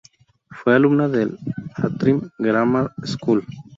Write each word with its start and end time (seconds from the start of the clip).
Fue 0.49 0.73
alumna 0.73 1.05
en 1.05 1.13
el 1.13 1.37
Antrim 1.75 2.21
Grammar 2.39 2.91
School. 3.05 3.45